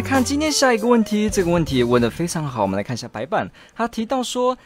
[0.00, 1.28] 看今天下一个问题。
[1.28, 3.50] 这个问题问的非常好，我们来看一下白板。
[3.74, 4.56] 他提到说，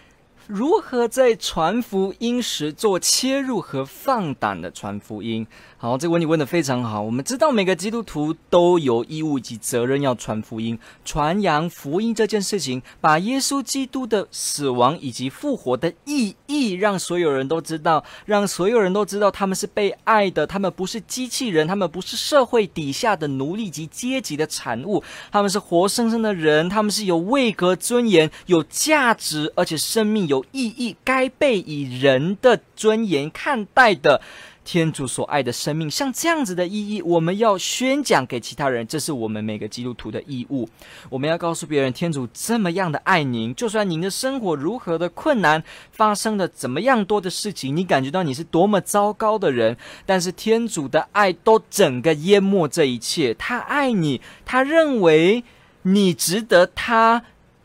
[0.47, 5.47] 如何在传福音时做切入和放胆的传福音？
[5.79, 7.01] 好，这个问题问得非常好。
[7.01, 34.21] 我们知道每个基督徒都有义务及责任要传福音、传扬福音这件事情，把耶稣基督的死亡以及复活的意义让所有人都知道，让所有人都知道他们是被爱的，他们不是机器人，他们不是社会底下的奴隶及阶级的产物，他们是活生生的人，他们是有位格、尊严、有价值，而且生命有有意义，该被以人的尊严看待的。
[34.65, 40.67] 天主所爱的生命，像这样子的意义，我们要宣讲给其他人，这是我们每个基督徒的义务。
[41.11, 45.63] 我们要告诉别人，天主这么样的爱您，就算您的生活如何的困难，
[45.93, 53.35] 发生了怎么样多的事情，你感觉到你是多么糟糕的人，但是天主的爱都整个淹没这一切。
[53.35, 55.45] 他爱你，他认为
[55.83, 57.23] 你值得他。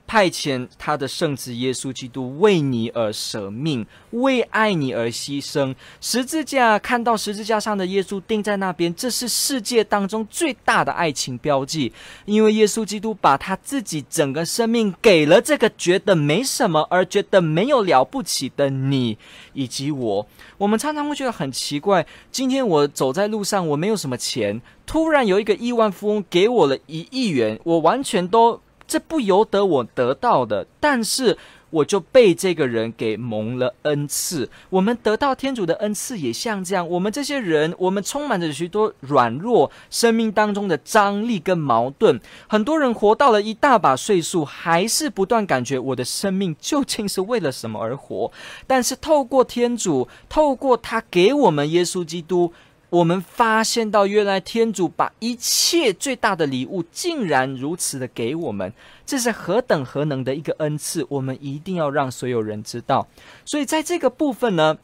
[0.09, 5.75] 派遣他的圣子耶稣基督为你而舍命，为爱你而牺牲。
[6.01, 11.93] 十字架，看到十字架上的耶稣钉在那边，这是世界当中最大的爱情标记。
[12.25, 19.16] 因为耶稣基督把他自己整个生命给了这个觉得没什么而觉得没有了不起的你
[19.53, 20.27] 以及我。
[20.57, 28.59] 我们常常会觉得很奇怪，今天我走在路上，我没有什么钱，突然有一个亿万富翁给我了一亿元，我完全都。
[28.89, 31.37] 这不由得我得到的，但是
[31.69, 34.50] 我就被这个人给蒙了恩赐。
[34.72, 36.89] 我们得到天主的恩赐也像这样。
[36.89, 42.19] 我们这些人，我们充满着许多软弱，生命当中的张力跟矛盾。
[42.47, 48.31] 很多人活到了一大把岁数，还是不断感觉我的生命究竟是为了什么而活。
[48.66, 52.51] 但是透过天主，透过他给我们耶稣基督。
[52.89, 58.73] 我们发现到，原来天主把一切最大的礼物，竟然如此的给我们，
[59.05, 61.05] 这是何等何能的一个恩赐！
[61.09, 63.07] 我们一定要让所有人知道。
[63.45, 64.78] 所以在这个部分呢，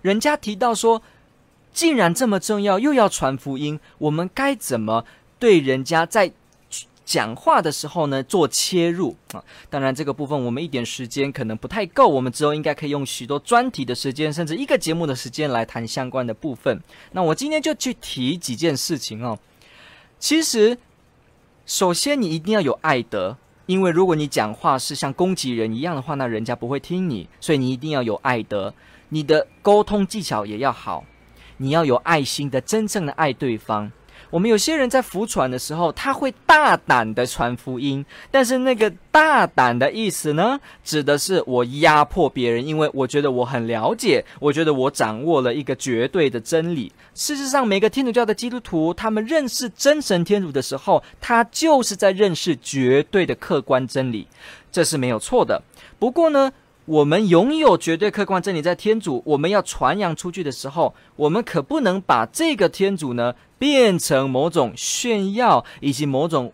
[0.00, 1.02] 人家提到说，
[1.72, 5.04] 既然这么重要，又要传福音，我们该怎么
[5.38, 6.32] 对人家在？
[7.04, 16.80] 讲话的时候呢，做切入啊，当然这个部分我们一点时间可能不太够，我们之后应该可以用许多专题的时间，甚至一个节目的时间来谈相关的部分。
[17.12, 19.38] 那我今天就去提几件事情哦。
[20.18, 20.78] 其实，
[21.66, 23.36] 首先你一定要有爱德，
[23.66, 28.72] 因为如果你讲话是像攻击人一样的话，那人家不会听你，所以你一定要有爱德，
[29.08, 31.04] 你的沟通技巧也要好，
[31.56, 33.90] 你要有爱心的，真正的爱对方。
[34.32, 46.90] 我们有些人在服传的时候，他会大胆的传福音，但是那个大胆的意思呢，指的是我压迫别人，因为我觉得我很了解，我觉得我掌握了一个绝对的真理。
[47.14, 54.26] 事实上，每个天主教的基督徒，他们认识真神天主的时候，他就是在认识绝对的客观真理，
[54.72, 55.62] 这是没有错的。
[55.98, 56.50] 不过呢，
[56.92, 66.52] 我们拥有绝对客观真理，在天主我们要传扬出去的时候，我们可不能把这个天主呢变成某种炫耀以及某种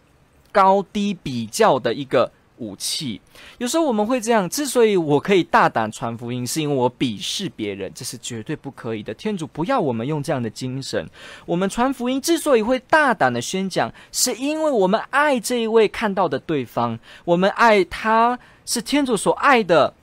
[0.53, 3.21] 高低比较的一个武器。
[3.59, 9.13] 有时候我们会这样，之所以我可以大胆传福音，是因为我鄙视别人，这是绝对不可以的。
[9.13, 11.05] 天主不要我们用这样的精神。
[11.47, 19.95] 我们传福音之所以会大胆的宣讲，是因为我们爱这一位看到的对方，我们爱他是天主所爱的。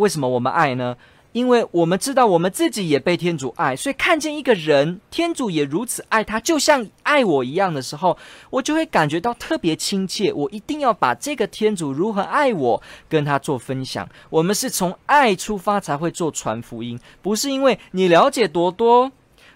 [0.00, 0.96] 为什么我们爱呢？
[1.32, 8.18] 因为我们知道我们自己也被天主爱，所以看见一个人，天主也如此爱他，就像爱我一样的时候，
[8.50, 10.32] 我就会感觉到特别亲切。
[10.32, 14.08] 我一定要把这个天主如何爱我跟他做分享。
[14.28, 19.12] 我们是从爱出发才会做传福音，不是因为你了解多多。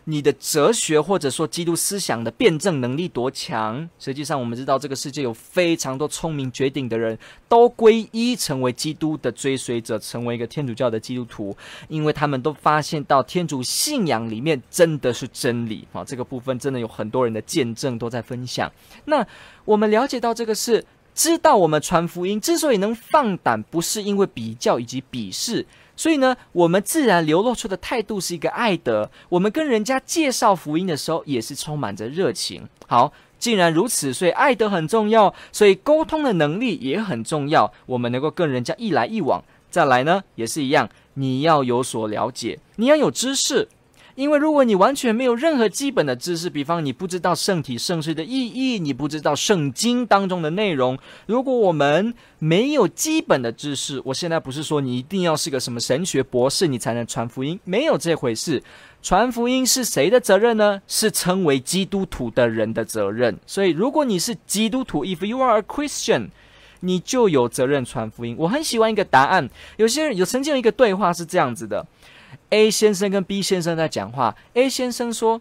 [0.06, 3.88] 你的哲学或者说基督思想的辩证能力多强？
[3.98, 7.18] 实际上，我们知道这个世界有非常多聪明绝顶的人，
[7.48, 11.56] 都皈依成为基督的追随者，成为一个天主教的基督徒，
[11.88, 16.04] 因为他们都发现到天主信仰里面真的是真理啊！
[16.04, 18.70] 这个部分真的有很多人的见证都在分享。
[19.06, 19.26] 那
[19.64, 20.84] 我们了解到这个是
[21.14, 25.64] 知道我们传福音之所以能放胆，不是因为比较以及鄙视。
[25.96, 29.10] 所以呢，我们自然流露出的态度是一个爱德。
[29.28, 32.68] 我们跟人家介绍福音的时候，也是充满着热情。
[32.86, 37.72] 好，既然如此，所以爱德很重要，所以沟通的能力也很重要。
[37.86, 43.68] 我们能够跟人家一来一往，再来呢，也是一样，你要有所了解，你要有知识。
[44.14, 50.96] 因为如果你完全没有任何基本的知识，比方你不知道圣体圣事的意义，你不知道圣经当中的内容，
[51.26, 58.62] 如果我们没有基本的知识，我现在不是说你一定要是个什么神学博士，你才能传福音，没有这回事。
[59.02, 60.80] 传福音是谁的责任呢？
[60.86, 63.36] 是称为基督徒的人的责任。
[63.46, 66.28] 所以，如果你是基督徒，if you are a Christian，
[66.80, 68.34] 你就有责任传福音。
[68.38, 71.86] 我很喜欢一个答案，有些人有曾经有一个对话是这样子的。
[72.54, 74.32] A 先生跟 B 先生在讲话。
[74.52, 75.40] A 先生说：“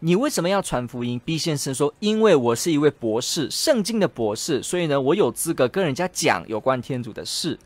[0.00, 7.56] 你为什么要传福音？”B 先生说：“因为我是一位博士，圣经的博士，所以呢，我有资格跟人家讲有关天主的事。”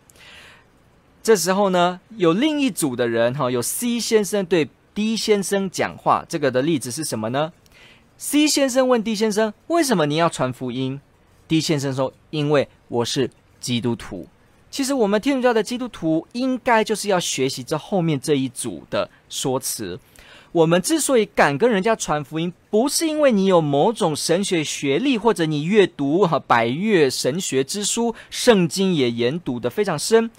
[1.25, 6.23] 这时候呢，有另一组的人哈，有 C 先生对 D 先生讲话。
[6.29, 7.55] 这个的例子是什么呢
[8.19, 11.01] ？C 先生问 D 先生：“为什么你要传福音
[11.49, 13.31] ？”D 先生说：“因为我是
[13.61, 14.29] 基督徒。”
[14.77, 19.99] 其实我们天主教的基督徒应该就是要学习这后面这一组的说辞。
[20.53, 30.31] 我们之所以敢跟人家传福音，不是因为你有某种神学学历，或者你阅读哈百岳神学之书，圣经也研读得非常深，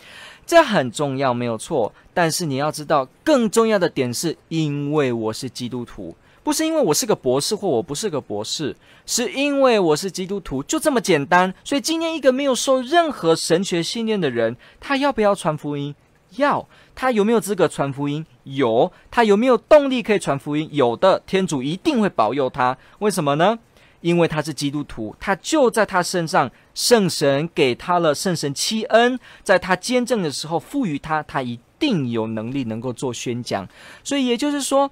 [0.45, 1.91] 这很重要，没有错。
[2.13, 6.15] 但是你要知道，更重要的点是因为我是基督徒。
[6.47, 8.73] 不是因为我是个博士或我不是个博士，
[9.05, 11.53] 是因为我是基督徒，就这么简单。
[11.61, 15.93] 所以今天一个没有受任何神学训练的人，他要不要传福音？
[16.37, 16.65] 要。
[16.95, 18.25] 他有没有资格传福音？
[18.45, 18.89] 有。
[19.11, 20.69] 他有没有动力可以传福音？
[20.71, 21.21] 有的。
[21.27, 22.77] 天主一定会保佑他。
[22.99, 23.59] 为什么呢？
[23.99, 33.67] 因为他是基督徒，他就在他身上，圣神给他了圣神七恩，在他坚振的时候赋予他，他一定有能力能够做宣讲。
[34.01, 34.89] 所以也就是说。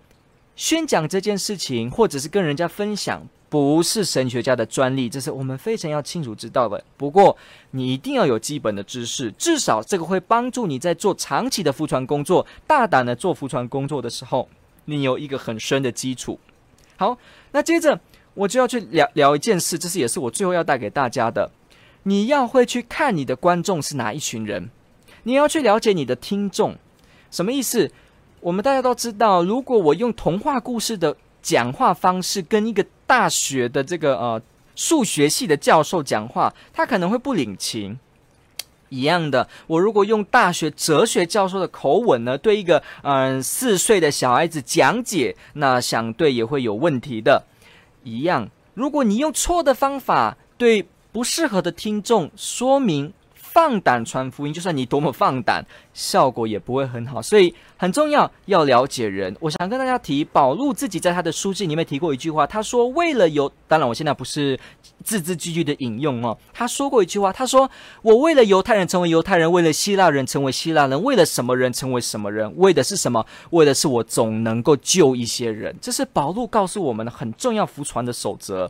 [0.56, 6.82] 宣讲这件事情，或者是跟人家分享，不是神学家的专利，这是我们非常要清楚知道的。
[6.96, 7.36] 不过，
[7.72, 14.48] 你一定要有基本的知识，至少这个会帮助你在做长期的复传工作、大胆的做复传工作的时候，
[14.86, 16.40] 你有一个很深的基础。
[16.96, 17.18] 好，
[17.52, 18.00] 那接着
[18.34, 21.52] 我就要去聊聊一件事，这是也是我最后要带给大家的。
[22.04, 24.70] 你要会去看你的观众是哪一群人，
[25.24, 26.78] 你要去了解你的听众，
[27.30, 27.92] 什么意思？
[28.46, 34.40] 我们大家都知道，如果我用童话故事的讲话方式跟一个大学的这个呃
[34.76, 37.98] 数学系的教授讲话，他可能会不领情。
[38.90, 47.46] 一样的，我如果用大学哲学教授的口吻呢，对一个嗯、四岁的小孩子讲解，那相对也会有问题的。
[48.04, 53.12] 一样，如果你用错的方法对不适合的听众说明。
[53.56, 57.22] 放胆传福音，就算你多么放胆，效果也不会很好。
[57.22, 59.34] 所以很重要，要了解人。
[59.40, 63.50] 我想跟大家提，保禄自己在他的书信里面提过一句话，他说：“为了犹……
[63.66, 64.60] 当然，我现在不是
[65.06, 66.38] 字字句句的引用哦。
[66.52, 67.72] 他说过一句话，他说
[68.04, 72.54] ：‘我为了犹太人成为犹太人，为了希腊人成为希腊人，为了什么人成为什么人？
[72.58, 73.26] 为的是什么？
[73.52, 78.70] 为的是我总能够救一些人。’这是保禄告诉我们的很重要福传的守则。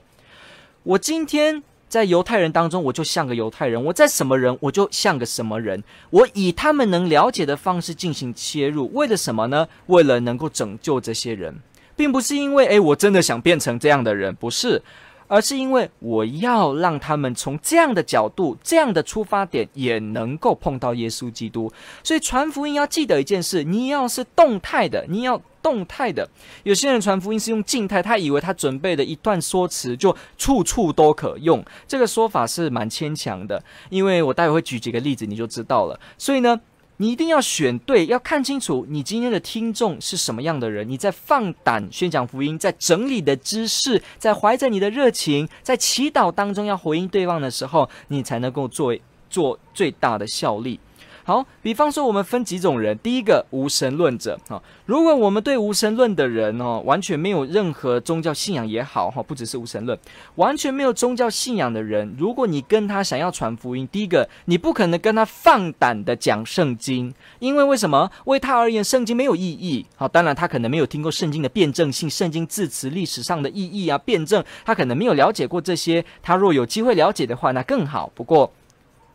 [0.83, 1.63] 我今天。”
[1.95, 5.81] 在犹太人当中，我就像个犹太人；我在什么人，我就像个什么人。
[6.09, 9.65] 我以他们能了解的方式进行切入，为了什么呢？
[9.85, 11.55] 为了能够拯救这些人，
[11.95, 14.81] 并不是因为诶，我真的想变成这样的人，不是。
[15.27, 21.71] 而是因为我要让他们从这样的角度、这样的出发点，也能够碰到耶稣基督。
[22.03, 26.29] 所以传福音要记得一件事：你要是动态的，你要动态的。
[26.61, 31.65] 有些人传福音是用静态，他以为他准备的一段说辞就处处都可用。
[31.87, 35.99] 这个说法是蛮牵强的，因为我待会会举几个例子，你就知道了。
[36.19, 36.61] 所以呢。
[36.97, 40.87] 你一定要选对，要看清楚你今天的听众是什么样的人。
[40.87, 48.95] 你在放胆宣讲福音，在整理的知识，在怀着你的热情，在祈祷当中要回应对方的时候，你才能够做
[49.29, 50.79] 做最大的效力。
[51.27, 52.95] 好，比方说我们分几种人。
[52.99, 59.97] 第一个无神论者啊，如果我们对无神论的人哦，完全没有任何宗教信仰也好哈，不只是无神论，
[60.35, 68.11] 完全没有宗教信仰的人，如果你跟他想要传福音，第一个你不可能跟他放胆的讲圣经，因为为什么？
[68.25, 69.83] 为他而言，圣经没有意义。
[69.95, 76.05] 好，当然他可能没有听过圣经的辩证性，圣经字词历史上的意义啊，辩证，他可能没有了解过这些。
[76.21, 78.11] 他若有机会了解的话，那更好。
[78.13, 78.51] 不过。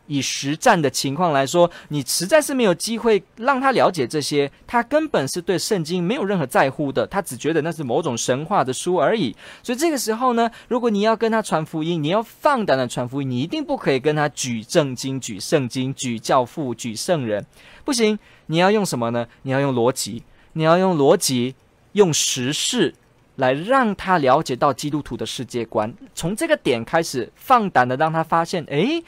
[0.07, 9.35] 以实战的情况来说，你实在是没有机会让他了解这些，他根本是对圣经没有任何在乎的，他只觉得那是某种神话的书而已。
[9.63, 17.45] 所以这个时候呢，如果你要跟他传福音，你要放胆的传福音，你一定不可以跟他举正经、举圣经、举教父、举圣人，
[17.85, 18.19] 不行。
[18.47, 19.25] 你要用什么呢？
[19.43, 21.55] 你要用逻辑，你要用逻辑，
[21.93, 22.93] 用实事
[23.37, 25.93] 来让他了解到基督徒的世界观。
[26.13, 29.01] 从这个点开始，放胆的让他发现，诶。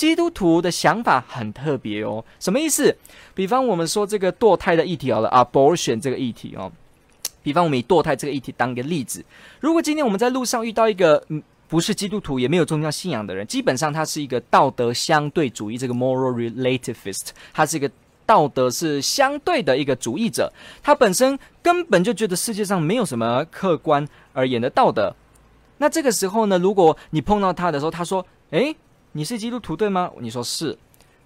[0.00, 2.24] 基督徒的想法很特别哦。
[2.38, 2.96] 什么意思？
[3.34, 6.72] 比方我们说这个堕胎的议题好了，abortion 这个议题哦。
[7.42, 9.22] 比方我们以堕胎这个议题当一个例子，
[9.60, 17.90] 如果今天我们在路上遇到一个嗯不是基督徒也没有宗教信仰的人，基本上他是一个道德相对主义这个 moral relativist，他是一个
[18.24, 20.50] 道德是相对的一个主义者，
[20.82, 25.14] 他本身根本就觉得世界上没有什么客观而言的道德。
[25.76, 28.74] 那这个时候呢，如果你碰到他的时候，他说：“诶，
[29.12, 30.76] 你是基督徒对吗？”你说是。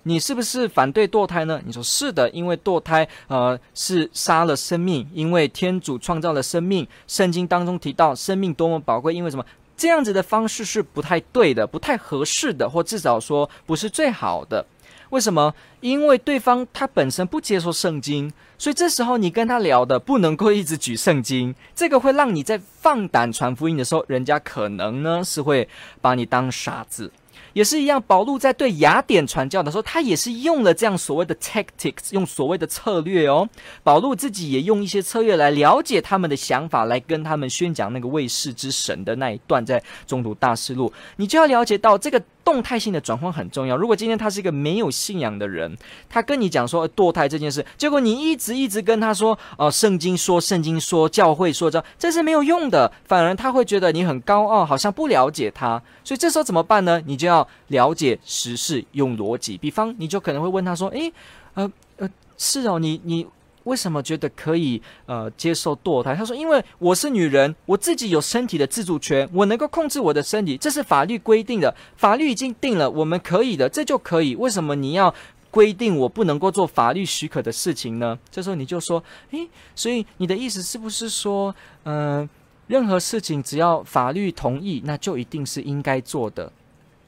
[0.07, 1.59] 你是不是反对堕胎呢？
[1.65, 9.47] 你说是的，因为堕胎呃是杀了生命，因为天主创造了生命，圣经当中提到生命多么宝贵，因为什么？
[9.79, 14.67] 这样子的方式是不太对的，不太合适的，或至少说不是最好的。
[15.09, 15.55] 为什么？
[15.81, 25.67] 因为对方他本身不接受圣经，所以这时候你跟他聊的不能够一直举圣经，这个会让你在放胆传福音的时候，人家可能呢是会
[26.03, 27.11] 把你当傻子。
[27.55, 33.49] 也是一样，保禄在对雅典传教的时候，他也是用了这样所谓的 tactics，用所谓的策略哦。
[33.83, 42.23] 保禄自己也用一些策略来了解他们的想法，来跟他们宣讲那个卫士之神的那一段，在中途大事录，你就要了解到这个。
[42.45, 43.77] 动态性的转换很重要。
[43.77, 45.77] 如果今天他是一个没有信仰的人，
[46.09, 55.83] 他跟你讲说堕胎这件事，结果你一直一直跟他说，哦、呃，圣经说，圣经说，教会说这，这是没有用的，反而他会觉得你很高傲，好像不了解他。
[56.05, 57.03] 所以这时候怎么办呢？
[57.07, 59.57] 你就要了解时事，用逻辑。
[59.57, 61.13] 比方，你就可能会问他说，诶，
[61.55, 63.27] 呃呃，是哦，你你。
[63.65, 66.15] 为什么觉得可以呃接受堕胎？
[66.15, 74.35] 他说：“因为我是女人，我自己有身体的自主权，我能够控制我的身体，这是法律规定的，法律已经定了，我们可以的，这就可以。
[74.37, 75.15] 为什么你要
[75.51, 79.03] 规定我不能够做法律许可的事情呢？”这时候你就说
[79.33, 81.55] ：“诶，所以你的意思是不是说，
[81.85, 82.29] 嗯、
[82.67, 86.53] 任何事情只要法律同意，那就一定是应该做的？”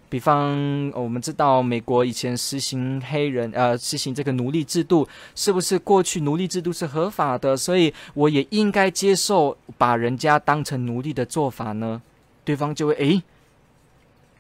[0.09, 7.57] 比方，我们知道美国以前实行黑人，呃，实行这个奴隶制度，是不是过去奴隶制度是合法的？
[7.57, 12.01] 所以我也应该接受把人家当成奴隶的做法呢？
[12.45, 13.23] 对方就会诶。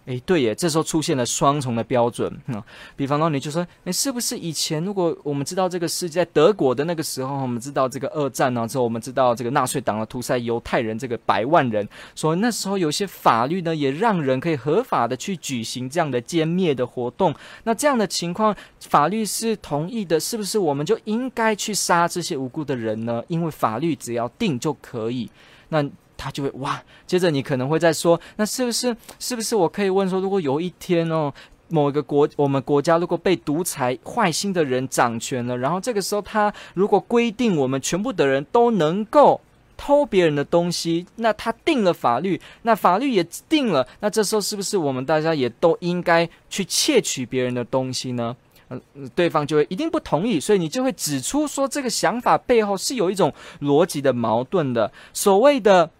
[0.06, 2.32] 诶，对耶，这时候出现了双重的标准。
[2.46, 2.62] 嗯，
[2.94, 17.34] 比方说，你就说，诶，是不是以前如果我们知道这个世界，在德国的那个时候，我们知道这个二战呢之后，我们知道这个纳粹党的屠杀犹太人这个百万人，所以那时候有些法律呢，也让人可以合法的去举行这样的歼灭的活动。
[17.64, 23.20] 那这样的情况，法律是同意的，是不是我们就应该去杀这些无辜的人呢？
[23.26, 25.28] 因为法律只要定就可以。
[25.70, 25.84] 那。
[26.16, 31.32] 他就会哇，接着你可能会再说，那是不是是不是我可以问说，如果有一天哦，
[31.68, 39.40] 某一个国我们国家如果被独裁坏心的人掌权了，然后这个时候他如果规定我们全部的人都能够
[39.76, 48.36] 偷别人的东西，那他定了法律，那法律也定了，那这时候是不是我们大家也都应该去窃取别人的东西呢？
[48.68, 48.80] 嗯，
[49.14, 55.90] 对方就会一定不同意，所以你就会指出说，这个想法背后是有一种逻辑的矛盾的，所谓的。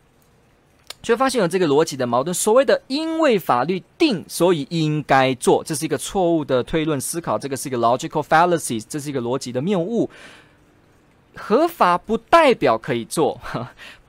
[1.07, 10.11] 却发现有这个逻辑的矛盾，所谓的因为法律定，所以应该做，这是一个错误的推论思考，这个是一个 logical fallacy，这是一个逻辑的谬误。
[11.37, 13.41] 合法不代表可以做。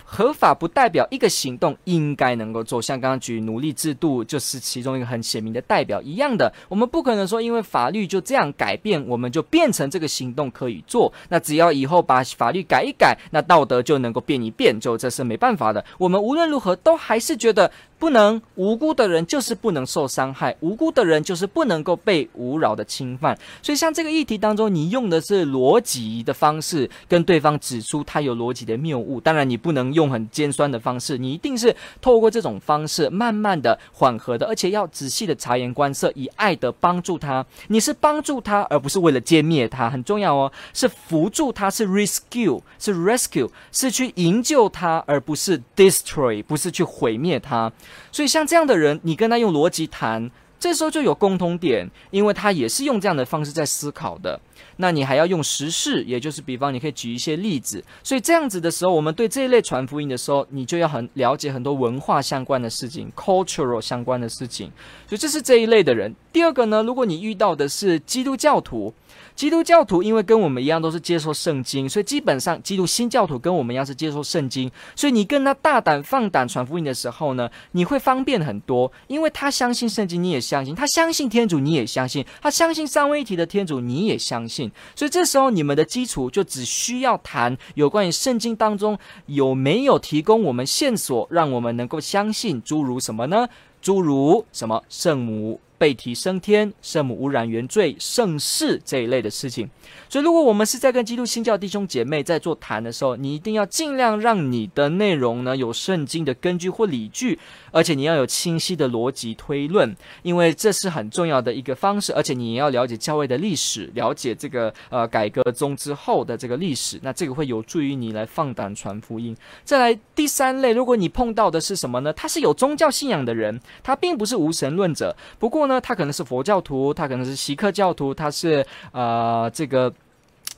[0.09, 6.51] 合法不代表一个行动应该能够做，像刚刚举奴隶制度就是其中一个很鲜明的代表一样的。
[6.69, 11.11] 我们不可能说因为法律就这样改变，我们就变成这个行动可以做。
[11.27, 15.83] 那只要以后把法律改一改，那道德就能够变一变，就这是没办法的。
[15.97, 17.69] 我们无论如何都还是觉得。
[17.99, 23.37] 不能无辜的人就是不能受伤害，无辜的人就是不能够被无扰的侵犯。
[23.61, 29.19] 所以，像这个议题当中，你用的是逻辑的方式跟对方指出他有逻辑的谬误。
[29.19, 37.45] 当然，你不能用很尖酸的方式，你一定是透过这种方式，慢慢的、缓和的，而且要仔细的察言观色，以爱的帮助他。
[37.69, 40.51] 你是帮助他，而不是为了歼灭他，很重要哦。
[40.73, 47.71] 是扶助他，是 rescue，是 rescue，是去营救他，而不是 destroy，不是去毁灭他。
[48.11, 50.29] 所以像这样的人，你跟他用逻辑谈，
[50.59, 54.39] 这时候就有共通点，因为他也是用这样的方式在思考的。
[54.77, 57.83] 那你还要用时事，也就是比方你可以举一些例子。
[58.03, 64.71] 所以这样子的时候，我们对这一类传福音的时候，你就要很了解很多文化相关的事情，cultural 相关的事情。
[65.07, 66.13] 所以这是这一类的人。
[66.31, 68.93] 第二个呢，如果你遇到的是基督教徒。
[69.35, 84.46] 基督教徒因为跟我们一样都是接受圣经，所以基本上基督新教徒跟我们一样是接受圣经，所以你跟他大胆放胆传福音的时候呢，你会方便很多，因为他相信圣经，你也相信；他相信天主，你也相信；他相信三位一体的天主，你也相。
[84.47, 93.47] 信所以这时候你们的基础就只需要谈有关于圣经当中有没有提供我们线索，让我们能够相信，诸如什么呢？
[93.81, 99.69] 诸如什么圣母被提升天、圣母污染原罪、圣事这一类的事情。
[100.09, 107.37] 所以，如果我们是在跟基督新教弟兄姐妹在做谈的时候，你一定要尽量让你的内容呢有圣经的根据或理据，
[107.71, 112.13] 而且你要有清晰的逻辑推论，因为这是很重要的一个方式。
[112.13, 119.35] 而且你也要了解教会的历史，了解这个呃改革宗之后的这个历史，那这个会有助于你来放胆传福音。
[119.63, 122.13] 再来第三类，如果你碰到的是什么呢？
[122.13, 129.93] 他是有宗教信仰的人，他并不是无神论者，不过呢，他可能是佛教徒，他可能是锡克教徒，他是呃这个。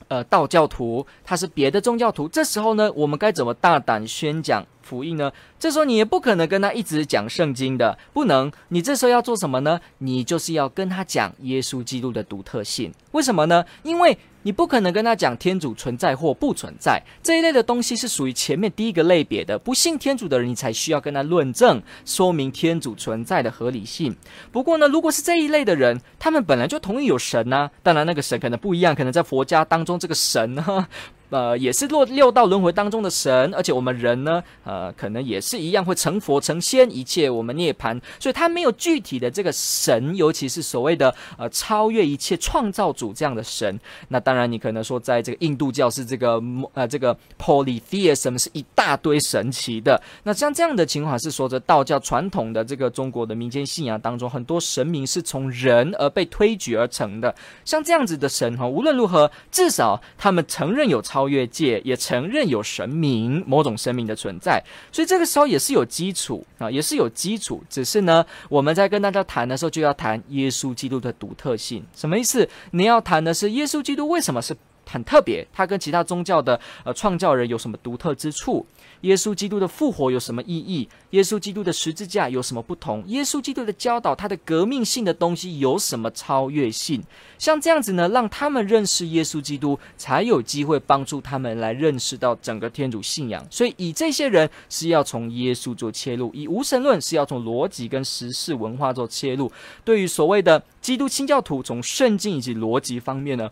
[0.08, 5.30] 呃，道教徒，他是别的宗教徒，这时候呢，我们该怎么大胆宣讲福音呢？
[5.56, 8.50] 这时候你也不可能跟他一直讲圣经的，不能。
[8.70, 9.80] 你这时候要做什么呢？
[9.98, 12.92] 你就是要跟他讲耶稣基督的独特性。
[13.12, 13.64] 为什么呢？
[13.84, 19.56] 因为你不可能跟他讲天主存在或不存在这一类的东西，是属于前面第一个类别的。
[19.56, 24.16] 不信天主的人，你才需要跟他论证，说明天主存在的合理性。
[24.50, 30.88] 不过呢，如果是这一类的人，他们本来就同意有神呢、当然那个神可能不一样，可能在佛家当中这个神呢。
[31.30, 43.78] 呃，也是落六道轮回当中的神，而且我们人呢，呃，可能也是一样会成佛成仙，一切我们涅槃，所以他没有具体的这个神，尤其是所谓的呃超越一切创造主这样的神。
[44.08, 46.42] 那当然，你可能说在这个印度教是这个
[46.74, 50.02] 呃这个 polytheism 是一大堆神奇的。
[50.24, 57.32] 那像这样的情况是说，着道教传统的这个中国的民间信仰当中，很多神明是从人而被推举而成的。
[57.64, 61.19] 像这样子的神哈，无论如何，至少他们承认有超。
[61.20, 67.62] 超越界也承认有神明，某种神明的存在，所以这个时候也是有基础啊，也是有基础。
[67.68, 71.84] 只是呢，我们在跟大家谈的时候，就要谈耶稣基督的独特性。
[71.94, 72.48] 什么意思？
[72.70, 74.56] 你要谈的是耶稣基督为什么是？
[74.90, 78.66] 很特别，他跟其他宗教的呃创造人有什么独特之处？
[79.02, 80.86] 耶稣基督的复活有什么意义？
[81.10, 83.02] 耶稣基督的十字架有什么不同？
[83.06, 87.02] 耶稣基督的教导，他的革命性的东西有什么超越性？
[87.38, 93.46] 像这样子呢，让他们认识耶稣基督，才有机会帮助他们来认识到整个天主信仰。
[93.50, 99.50] 所以，以这些人是要从耶稣做切入，以无神论是要从逻辑跟时事文化做切入。
[99.82, 103.50] 对于所谓的基督清教徒，从圣经以及逻辑方面呢，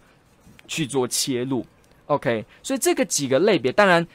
[0.68, 1.66] 去做切入
[2.06, 4.06] ，OK，所以这个几个类别，当然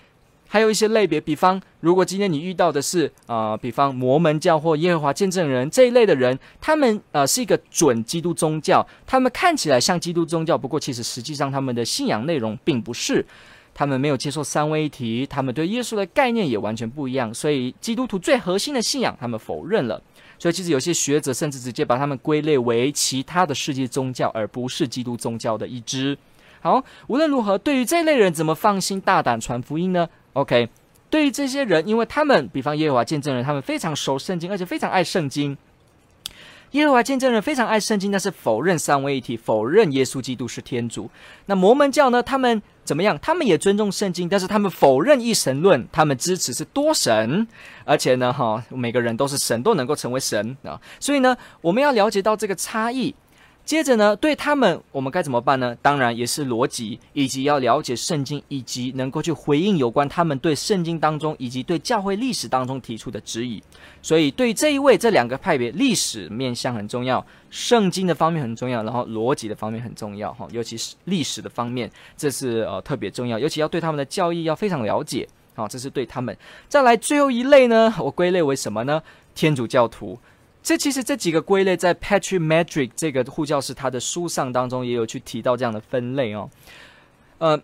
[0.48, 13.26] 还有一些类别，比方如果今天你遇到的是啊、呃，比方摩门教或耶和华见证人这一类的人，他们呃是一个准基督宗教，他们看起来像基督宗教，不过其实实际上他们的信仰内容并不是，
[13.74, 20.00] 他们没有接受三位一体，他们对耶稣的概念也完全不一样，所以基督徒最核心的信仰他们否认了，
[20.38, 26.16] 所以其实有些学者甚至直接把他们归类为其他的世界宗教，而不是基督宗教的一支。
[26.64, 30.70] 好，无论如何，对于这类人，怎么放心大胆传福音呢？OK，
[31.10, 35.58] 对于这些人，因为他们，比方耶和华见证人，他们非常熟圣经，而且非常爱圣经。
[36.72, 41.10] 耶和华见证人非常爱圣经，但是否认三位一体，否认耶稣基督是天主。
[41.48, 42.24] 那摩门教呢？
[42.24, 43.20] 他们怎么样？
[43.22, 47.46] 他们也尊重圣经，但是他们否认一神论，他们支持是多神，
[47.84, 50.80] 而且呢，哈，每个人都是神，都能够成为神啊。
[51.00, 53.14] 所以呢，我们要了解到这个差异。
[53.66, 55.76] 接着呢，对他们，我们该怎么办呢？
[55.82, 63.64] 当然也是逻辑，以及要了解圣经，以及能够去回应有关他们对圣经当中以及对教会历史当中提出的质疑。
[64.02, 76.36] 所以，对这一位这两个派别，历史面向很重要，圣经的方面很重要，然后逻辑的方面很重要哈，尤其是历史的方面，这是呃特别重要，尤其要对他们的教义要非常了解啊，这是对他们。
[76.68, 79.02] 再来最后一类呢，我归类为什么呢？
[79.34, 80.20] 天主教徒。
[80.64, 86.50] 这其实这几个归类，在 Patrick Madrid 这个护教士他的书上当中也有去提到这样的分类哦。
[87.40, 87.62] 呃，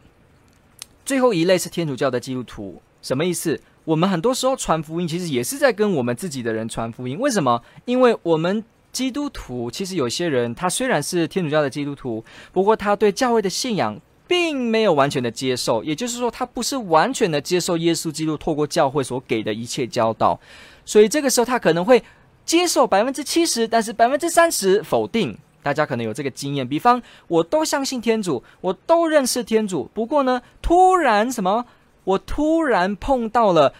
[1.05, 3.61] 最后一类是天主教的基督徒，什么意思？
[3.85, 7.17] 我们很多时候传福音，其实也是在跟我们自己的人传福音。
[7.17, 7.63] 为什么？
[7.85, 20.37] 因为我们基督徒其实有些人，他虽然是天主教的基督徒，不过他对教会的信仰并没有完全的接受，也就是说，他不是完全的接受耶稣基督透过教会所给的一切教导，
[20.83, 22.03] 所以这个时候他可能会。
[22.49, 25.37] 接受百分之七十，但是百分之三十否定。
[25.61, 29.87] 大家可能有这个经验，比方我都相信天主，我都认识天主。
[29.93, 31.63] 不过呢，突然什么，
[32.05, 33.71] 我突然碰到了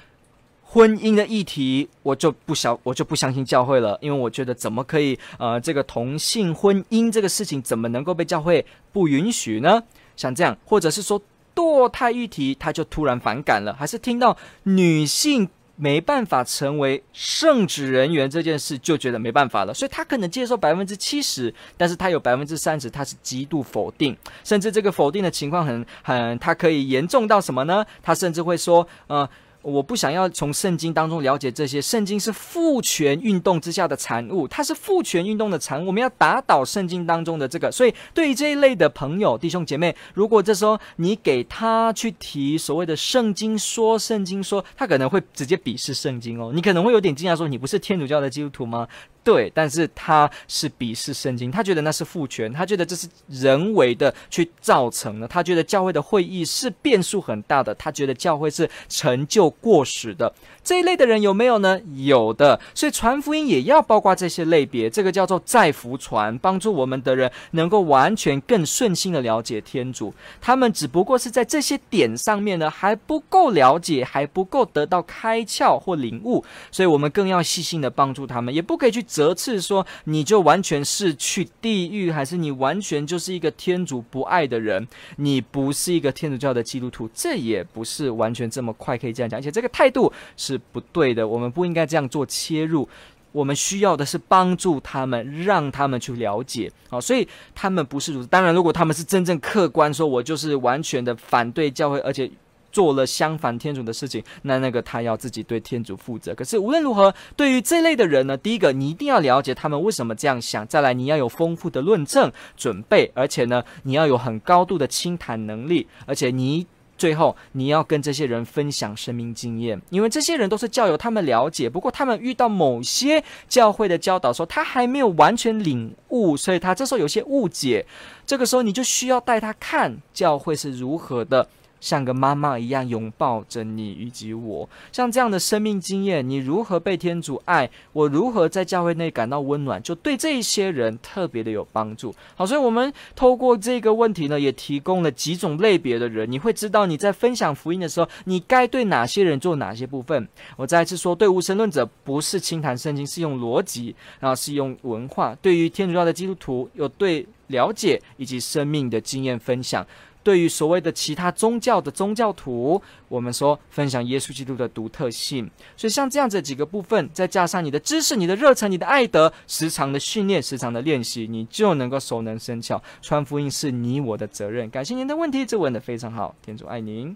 [0.64, 9.82] 婚姻的议题，我就不相，我就不相信教会了，因为我觉得怎么可以，呃，这个同性婚姻这个事情怎么能够被教会不允许呢？
[10.16, 11.20] 像这样，或者是说
[11.56, 15.50] 堕胎议题，他就突然反感了，还是听到女性。
[15.82, 27.86] 没办法成为圣职人员这件事，就觉得没办法了，所以他可能接受百分之七十，但是他有百分之三十，他是极度否定，甚至这个否定的情况很很，他可以严重到什么呢？
[28.04, 29.28] 他甚至会说，呃，
[29.62, 31.82] 我不想要从圣经当中了解这些。
[31.82, 35.88] 圣经是父权运动之下的产物，它是父权运动的产物。
[35.88, 37.72] 我们要打倒圣经当中的这个。
[37.72, 46.52] 所以，对于这一类的朋友、弟兄姐妹，如果这时候你给他去提所谓的圣经说、圣经说，他可能会直接鄙视圣经哦。
[46.54, 48.88] 你可能会有点惊讶，说你不是天主教的基督徒吗？
[49.30, 60.34] 对，但是他是鄙视圣经，他觉得那是父权，他觉得这是人为的去造成的，他觉得教会的会议是变数很大的，他觉得教会是陈旧过时的。
[60.64, 61.80] 这一类的人有没有呢？
[61.94, 70.12] 有的，所以传福音也要包括这些类别，这个叫做再福传，帮助我们的人能够完全更顺心的了解天主。
[70.42, 79.04] 他们只不过是在这些点上面呢，还不够了解，还不够得到开窍或领悟，所以我们更要细心的帮助他们，也不可以去。
[79.20, 84.88] 责斥说，你就完全是去地狱，还是你完全就是一个天主不爱的人？
[85.18, 91.28] 你不是一个天主教的基督徒，这也不是完全这么快可以这样讲，而且这个态度是不对的。
[91.28, 92.88] 我们不应该这样做切入，
[93.34, 96.72] 我们需要的是帮助他们，让他们去了解。
[96.90, 98.28] 好，所以他们不是如此。
[98.28, 102.32] 当然，如果他们是真正客观说，我就是完全的反对教会，而且。
[102.72, 106.34] 做了相反天主的事情，那那个他要自己对天主负责。
[106.34, 127.86] 可是无论如何，对于这类的人呢，第一个你一定要了解他们为什么这样想，再来你要有丰富的论证准备，而且呢，你要有很高度的倾谈能力，而且你最后你要跟这些人分享生命经验，因为这些人都是教友，他们了解，不过他们遇到某些教会的教导说他还没有完全领悟，所以他这时候有些误解，
[128.26, 131.48] 这个时候你就需要带他看教会是如何的。
[131.80, 137.70] 像个妈妈一样拥抱着你以及我，像这样的生命经验，你如何被天主爱？
[137.94, 139.82] 我如何在教会内感到温暖？
[139.82, 142.14] 就对这一些人特别的有帮助。
[142.36, 150.28] 好，所以我们透过这个问题呢，也提供了几种类别的人，你会知道你在分享福音的时候，你该对哪些人做哪些部分。
[150.58, 159.86] 我再一次说，对无神论者不是轻谈圣经，是用逻辑，然后是用文化；对于天主教的基督徒，有对了解以及生命的经验分享。
[160.22, 165.50] 对于所谓的其他宗教的宗教徒，我们说分享耶稣基督的独特性。
[165.78, 172.82] 所以像这样子几个部分，再加上你的知识、你的热忱、你的爱德，时常的训练、时常的练习，你就能够熟能生巧。
[173.02, 174.70] 传福音是你我的责任。
[174.70, 176.36] 感谢您的问题，这问得非常好。
[176.42, 177.16] 天主爱您。